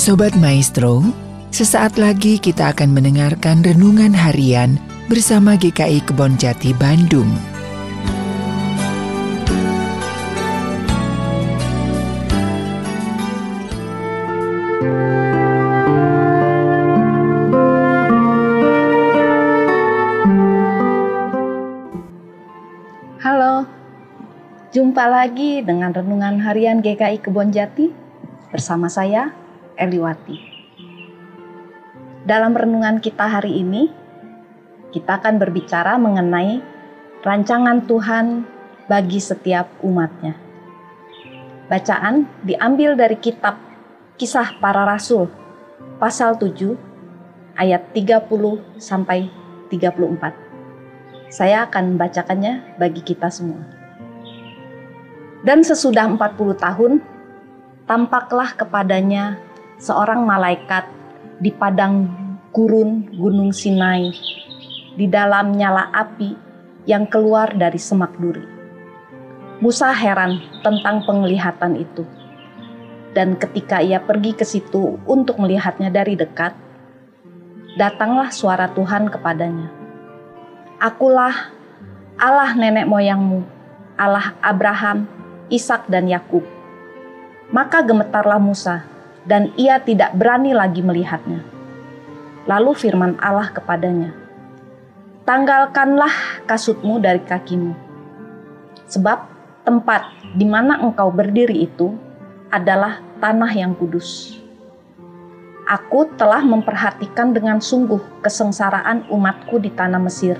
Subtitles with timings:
[0.00, 1.04] Sobat Maestro,
[1.52, 4.80] sesaat lagi kita akan mendengarkan renungan harian
[5.12, 7.28] bersama GKI Kebon Jati Bandung.
[23.20, 23.68] Halo,
[24.72, 27.92] jumpa lagi dengan renungan harian GKI Kebon Jati
[28.48, 29.36] bersama saya,
[29.80, 30.36] Eliwati.
[32.28, 33.88] Dalam renungan kita hari ini,
[34.92, 36.60] kita akan berbicara mengenai
[37.24, 38.44] rancangan Tuhan
[38.84, 40.36] bagi setiap umatnya.
[41.72, 43.56] Bacaan diambil dari kitab
[44.20, 45.32] Kisah Para Rasul
[45.96, 46.76] pasal 7
[47.56, 48.28] ayat 30
[48.76, 49.32] sampai
[49.72, 51.32] 34.
[51.32, 53.62] Saya akan membacakannya bagi kita semua.
[55.40, 56.92] Dan sesudah 40 tahun,
[57.88, 59.40] tampaklah kepadanya
[59.80, 60.84] seorang malaikat
[61.40, 62.06] di padang
[62.52, 64.12] gurun Gunung Sinai,
[64.94, 66.36] di dalam nyala api
[66.84, 68.44] yang keluar dari semak duri.
[69.64, 72.04] Musa heran tentang penglihatan itu.
[73.10, 76.54] Dan ketika ia pergi ke situ untuk melihatnya dari dekat,
[77.74, 79.80] datanglah suara Tuhan kepadanya
[80.80, 81.52] Akulah
[82.16, 83.44] Allah nenek moyangmu,
[84.00, 85.04] Allah Abraham,
[85.52, 86.40] Ishak dan Yakub.
[87.52, 88.88] Maka gemetarlah Musa,
[89.30, 91.46] dan ia tidak berani lagi melihatnya.
[92.50, 94.10] Lalu firman Allah kepadanya,
[95.22, 97.70] Tanggalkanlah kasutmu dari kakimu,
[98.90, 99.30] sebab
[99.62, 101.94] tempat di mana engkau berdiri itu
[102.50, 104.34] adalah tanah yang kudus.
[105.70, 110.34] Aku telah memperhatikan dengan sungguh kesengsaraan umatku di tanah Mesir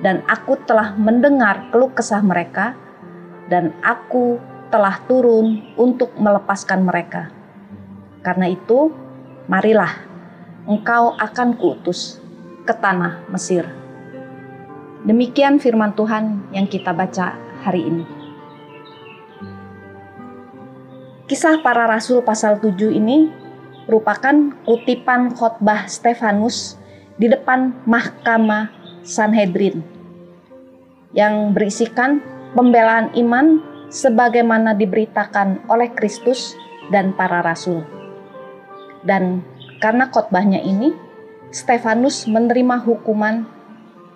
[0.00, 2.72] dan aku telah mendengar keluh kesah mereka,
[3.52, 4.40] dan aku
[4.72, 7.28] telah turun untuk melepaskan mereka.
[8.20, 8.92] Karena itu,
[9.48, 9.90] marilah
[10.68, 12.20] engkau akan kuutus
[12.68, 13.64] ke tanah Mesir.
[15.00, 18.04] Demikian firman Tuhan yang kita baca hari ini.
[21.24, 23.30] Kisah para rasul pasal 7 ini
[23.88, 26.76] merupakan kutipan khotbah Stefanus
[27.16, 28.68] di depan mahkamah
[29.06, 29.80] Sanhedrin
[31.16, 32.20] yang berisikan
[32.54, 36.54] pembelaan iman sebagaimana diberitakan oleh Kristus
[36.90, 37.99] dan para rasul.
[39.04, 39.44] Dan
[39.80, 40.92] karena khotbahnya ini,
[41.50, 43.42] Stefanus menerima hukuman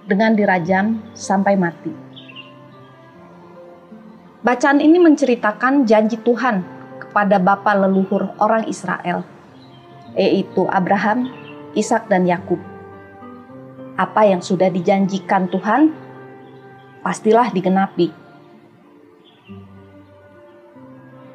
[0.06, 1.91] dengan dirajam sampai mati.
[4.44, 6.61] Bacaan ini menceritakan janji Tuhan
[7.00, 9.25] kepada bapa leluhur orang Israel,
[10.12, 11.33] yaitu Abraham,
[11.73, 12.61] Ishak dan Yakub
[13.94, 15.94] apa yang sudah dijanjikan Tuhan
[17.03, 18.11] pastilah digenapi.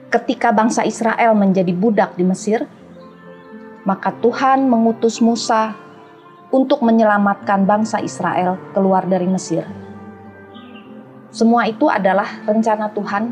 [0.10, 2.66] Ketika bangsa Israel menjadi budak di Mesir,
[3.88, 5.76] maka Tuhan mengutus Musa
[6.50, 9.64] untuk menyelamatkan bangsa Israel keluar dari Mesir.
[11.30, 13.30] Semua itu adalah rencana Tuhan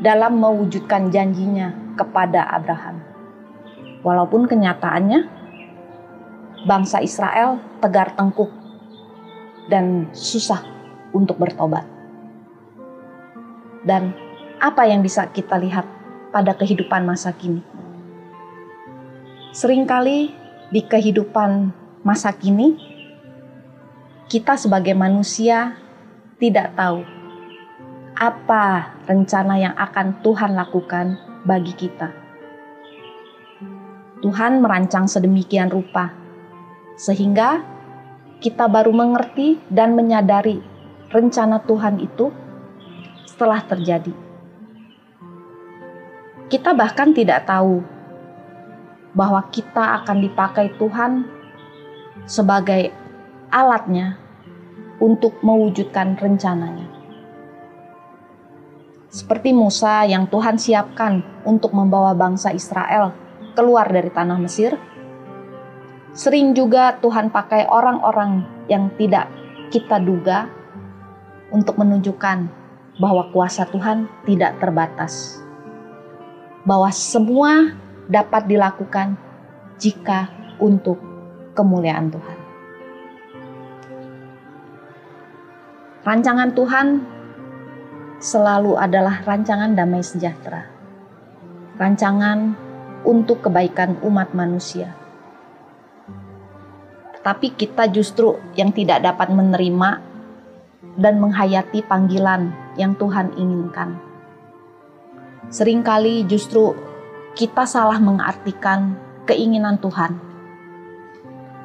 [0.00, 3.04] dalam mewujudkan janjinya kepada Abraham.
[4.00, 5.28] Walaupun kenyataannya
[6.64, 8.48] bangsa Israel tegar tengkuk
[9.68, 10.64] dan susah
[11.12, 11.84] untuk bertobat.
[13.84, 14.16] Dan
[14.58, 15.84] apa yang bisa kita lihat
[16.32, 17.77] pada kehidupan masa kini?
[19.48, 20.28] Seringkali
[20.68, 21.72] di kehidupan
[22.04, 22.76] masa kini,
[24.28, 25.72] kita sebagai manusia
[26.36, 27.00] tidak tahu
[28.12, 31.16] apa rencana yang akan Tuhan lakukan
[31.48, 32.12] bagi kita.
[34.20, 36.12] Tuhan merancang sedemikian rupa
[37.00, 37.64] sehingga
[38.44, 40.60] kita baru mengerti dan menyadari
[41.08, 42.28] rencana Tuhan itu
[43.24, 44.12] setelah terjadi.
[46.52, 47.97] Kita bahkan tidak tahu
[49.16, 51.24] bahwa kita akan dipakai Tuhan
[52.28, 52.92] sebagai
[53.48, 54.20] alatnya
[55.00, 56.88] untuk mewujudkan rencananya.
[59.08, 63.16] Seperti Musa yang Tuhan siapkan untuk membawa bangsa Israel
[63.56, 64.76] keluar dari tanah Mesir,
[66.18, 69.30] Sering juga Tuhan pakai orang-orang yang tidak
[69.70, 70.50] kita duga
[71.54, 72.50] untuk menunjukkan
[72.98, 75.38] bahwa kuasa Tuhan tidak terbatas.
[76.66, 77.70] Bahwa semua
[78.08, 79.14] dapat dilakukan
[79.76, 80.98] jika untuk
[81.54, 82.38] kemuliaan Tuhan.
[86.02, 86.86] Rancangan Tuhan
[88.18, 90.64] selalu adalah rancangan damai sejahtera.
[91.76, 92.56] Rancangan
[93.04, 94.98] untuk kebaikan umat manusia
[97.28, 100.00] tapi kita justru yang tidak dapat menerima
[100.96, 104.00] dan menghayati panggilan yang Tuhan inginkan.
[105.52, 106.72] Seringkali justru
[107.38, 110.18] kita salah mengartikan keinginan Tuhan.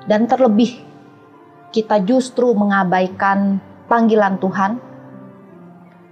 [0.05, 0.85] Dan terlebih
[1.73, 3.57] kita justru mengabaikan
[3.89, 4.77] panggilan Tuhan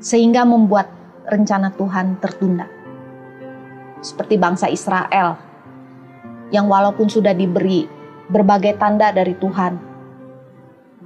[0.02, 0.90] sehingga membuat
[1.30, 2.66] rencana Tuhan tertunda.
[4.02, 5.38] Seperti bangsa Israel
[6.50, 7.86] yang walaupun sudah diberi
[8.34, 9.78] berbagai tanda dari Tuhan,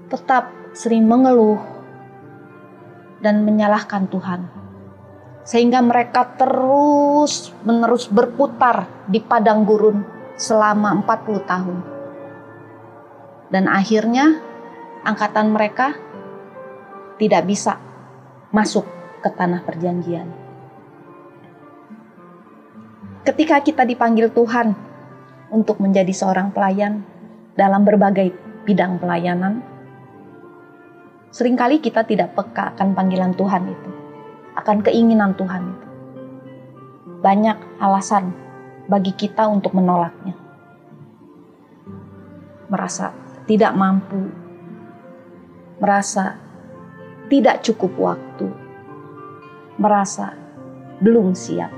[0.08, 1.60] tetap sering mengeluh
[3.20, 4.65] dan menyalahkan Tuhan.
[5.46, 10.02] Sehingga mereka terus menerus berputar di padang gurun
[10.36, 11.78] selama 40 tahun.
[13.54, 14.42] Dan akhirnya
[15.06, 15.94] angkatan mereka
[17.22, 17.78] tidak bisa
[18.50, 18.84] masuk
[19.22, 20.28] ke tanah perjanjian.
[23.26, 24.78] Ketika kita dipanggil Tuhan
[25.50, 27.02] untuk menjadi seorang pelayan
[27.58, 28.34] dalam berbagai
[28.70, 29.66] bidang pelayanan,
[31.34, 33.90] sering kali kita tidak peka akan panggilan Tuhan itu,
[34.56, 35.88] akan keinginan Tuhan itu.
[37.22, 38.32] Banyak alasan
[38.88, 40.34] bagi kita untuk menolaknya.
[42.72, 43.14] Merasa
[43.46, 44.30] tidak mampu,
[45.78, 46.40] merasa
[47.30, 48.48] tidak cukup waktu,
[49.78, 50.34] merasa
[51.02, 51.70] belum siap.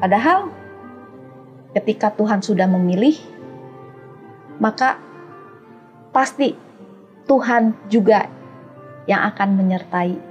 [0.00, 0.48] Padahal
[1.76, 3.16] ketika Tuhan sudah memilih,
[4.60, 4.96] maka
[6.14, 6.56] pasti
[7.28, 8.26] Tuhan juga
[9.04, 10.29] yang akan menyertai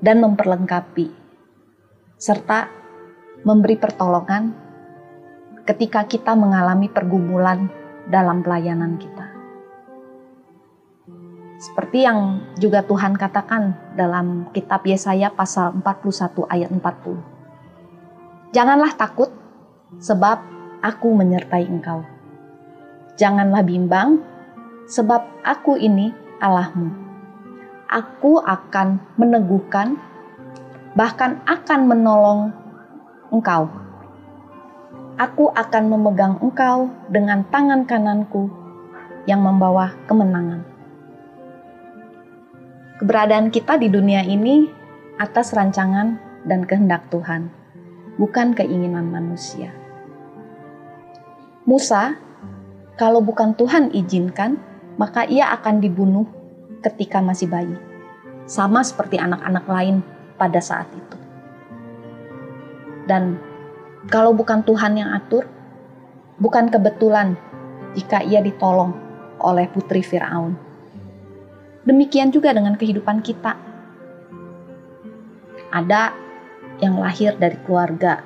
[0.00, 1.12] dan memperlengkapi
[2.20, 2.68] serta
[3.44, 4.52] memberi pertolongan
[5.64, 7.68] ketika kita mengalami pergumulan
[8.08, 9.32] dalam pelayanan kita.
[11.60, 18.56] Seperti yang juga Tuhan katakan dalam kitab Yesaya pasal 41 ayat 40.
[18.56, 19.28] Janganlah takut
[20.00, 20.40] sebab
[20.80, 22.00] aku menyertai engkau.
[23.20, 24.24] Janganlah bimbang
[24.88, 27.09] sebab aku ini Allahmu.
[27.90, 29.98] Aku akan meneguhkan
[30.94, 32.54] bahkan akan menolong
[33.34, 33.66] engkau.
[35.18, 38.46] Aku akan memegang engkau dengan tangan kananku
[39.26, 40.62] yang membawa kemenangan.
[43.02, 44.70] Keberadaan kita di dunia ini
[45.18, 46.14] atas rancangan
[46.46, 47.50] dan kehendak Tuhan,
[48.22, 49.74] bukan keinginan manusia.
[51.66, 52.14] Musa,
[52.94, 54.62] kalau bukan Tuhan izinkan,
[54.94, 56.38] maka ia akan dibunuh
[56.80, 57.76] ketika masih bayi,
[58.48, 59.96] sama seperti anak-anak lain
[60.40, 61.16] pada saat itu.
[63.04, 63.36] Dan
[64.08, 65.44] kalau bukan Tuhan yang atur,
[66.40, 67.36] bukan kebetulan
[67.96, 68.96] jika ia ditolong
[69.40, 70.70] oleh putri Firaun
[71.80, 73.56] Demikian juga dengan kehidupan kita.
[75.74, 76.14] Ada
[76.78, 78.20] yang lahir dari keluarga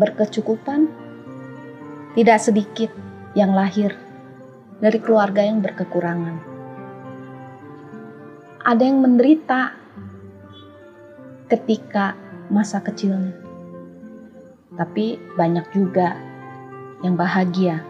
[0.00, 0.88] berkecukupan,
[2.16, 2.90] tidak sedikit
[3.36, 3.92] yang lahir
[4.80, 6.49] dari keluarga yang berkekurangan.
[8.60, 9.72] Ada yang menderita
[11.48, 12.12] ketika
[12.52, 13.32] masa kecilnya,
[14.76, 16.12] tapi banyak juga
[17.00, 17.80] yang bahagia.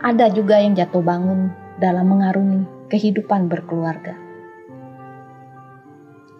[0.00, 4.16] Ada juga yang jatuh bangun dalam mengarungi kehidupan berkeluarga.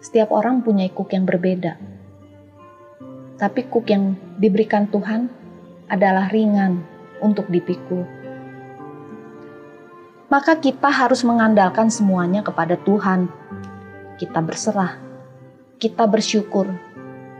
[0.01, 1.77] Setiap orang punya kuk yang berbeda,
[3.37, 5.29] tapi kuk yang diberikan Tuhan
[5.93, 6.81] adalah ringan
[7.21, 8.16] untuk dipikul.
[10.27, 13.31] Maka kita harus mengandalkan semuanya kepada Tuhan.
[14.19, 14.99] Kita berserah,
[15.79, 16.67] kita bersyukur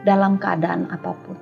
[0.08, 1.38] dalam keadaan apa pun.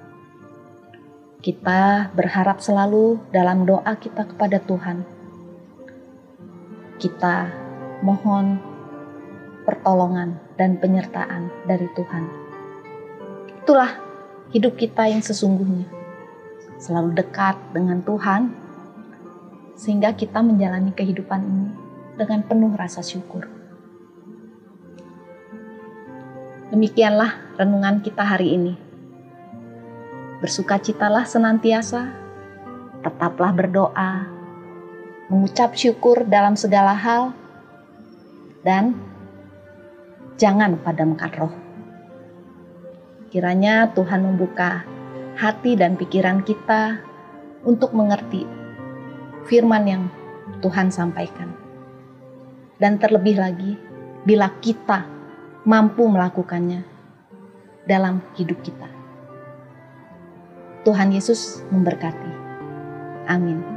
[1.44, 5.16] Kita berharap selalu dalam doa kita kepada Tuhan
[6.96, 7.52] kita
[8.00, 8.56] mohon
[9.68, 12.24] pertolongan dan penyertaan dari Tuhan.
[13.66, 14.00] Itulah
[14.56, 15.86] hidup kita yang sesungguhnya.
[16.80, 18.56] Selalu dekat dengan Tuhan,
[19.76, 21.70] sehingga kita menjalani kehidupan ini
[22.16, 23.46] dengan penuh rasa syukur.
[26.72, 28.74] Demikianlah renungan kita hari ini.
[30.42, 32.12] Bersukacitalah senantiasa,
[33.04, 34.28] tetaplah berdoa,
[35.32, 37.32] mengucap syukur dalam segala hal,
[38.66, 38.98] dan
[40.36, 41.54] jangan padamkan roh.
[43.32, 44.88] Kiranya Tuhan membuka
[45.36, 47.04] hati dan pikiran kita
[47.68, 48.65] untuk mengerti
[49.46, 50.04] firman yang
[50.62, 51.54] Tuhan sampaikan.
[52.76, 53.80] Dan terlebih lagi,
[54.28, 55.08] bila kita
[55.64, 56.84] mampu melakukannya
[57.88, 58.90] dalam hidup kita.
[60.86, 62.32] Tuhan Yesus memberkati.
[63.26, 63.76] Amin.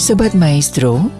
[0.00, 1.19] Sobat Maestro,